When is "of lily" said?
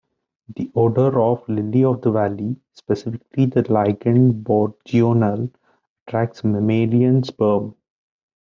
1.21-1.83